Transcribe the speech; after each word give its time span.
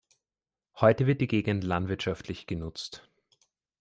Heute 0.77 1.05
wird 1.05 1.21
die 1.21 1.27
Gegend 1.27 1.63
landwirtschaftlich 1.63 2.47
genutzt. 2.47 3.07